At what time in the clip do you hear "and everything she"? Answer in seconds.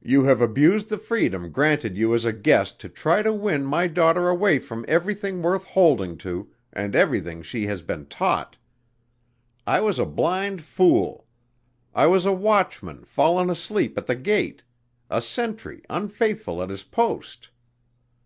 6.72-7.66